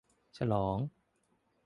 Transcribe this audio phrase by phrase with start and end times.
[0.37, 0.77] ฉลอง!